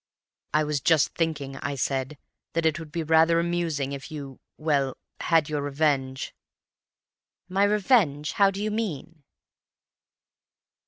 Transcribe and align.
"'I 0.55 0.63
was 0.63 0.81
just 0.81 1.09
thinking,' 1.13 1.57
I 1.57 1.75
said, 1.75 2.17
'that 2.53 2.65
it 2.65 2.79
would 2.79 2.91
be 2.91 3.03
rather 3.03 3.39
amusing 3.39 3.91
if 3.91 4.09
you—well, 4.09 4.97
had 5.19 5.47
your 5.47 5.61
revenge." 5.61 6.33
"'My 7.47 7.65
revenge? 7.65 8.31
How 8.31 8.49
do 8.49 8.63
you 8.63 8.71
mean? 8.71 9.21